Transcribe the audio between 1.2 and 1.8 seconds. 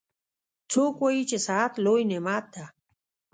چې صحت